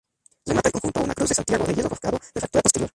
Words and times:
Remata 0.47 0.69
el 0.69 0.73
conjunto 0.73 1.03
una 1.03 1.13
Cruz 1.13 1.29
de 1.29 1.35
Santiago, 1.35 1.63
de 1.63 1.75
hierro 1.75 1.89
forjado, 1.89 2.19
de 2.33 2.41
factura 2.41 2.63
posterior. 2.63 2.89